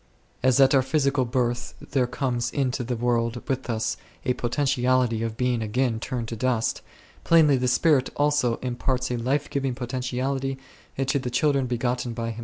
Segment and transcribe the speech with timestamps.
[0.41, 5.37] As at our uhysical birth there comes into the world with us a potentiality of
[5.37, 6.81] being again turned to dust,
[7.23, 10.57] plainly the Spirit also imparts a life giving potentiality
[11.05, 12.39] to the children begotten by Him 8 2 Cor.